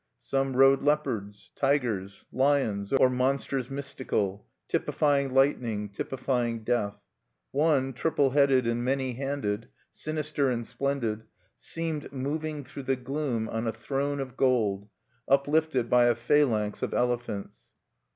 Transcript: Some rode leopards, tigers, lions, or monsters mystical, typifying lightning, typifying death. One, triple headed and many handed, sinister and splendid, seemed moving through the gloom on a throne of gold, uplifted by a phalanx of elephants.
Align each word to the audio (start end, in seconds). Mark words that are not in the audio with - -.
Some 0.19 0.55
rode 0.55 0.81
leopards, 0.81 1.51
tigers, 1.55 2.25
lions, 2.31 2.91
or 2.91 3.07
monsters 3.07 3.69
mystical, 3.69 4.47
typifying 4.67 5.31
lightning, 5.31 5.89
typifying 5.89 6.63
death. 6.63 7.03
One, 7.51 7.93
triple 7.93 8.31
headed 8.31 8.65
and 8.65 8.83
many 8.83 9.13
handed, 9.13 9.67
sinister 9.91 10.49
and 10.49 10.65
splendid, 10.65 11.25
seemed 11.55 12.11
moving 12.11 12.63
through 12.63 12.81
the 12.89 12.95
gloom 12.95 13.47
on 13.47 13.67
a 13.67 13.71
throne 13.71 14.19
of 14.19 14.35
gold, 14.35 14.89
uplifted 15.27 15.87
by 15.87 16.05
a 16.05 16.15
phalanx 16.15 16.81
of 16.81 16.95
elephants. 16.95 17.69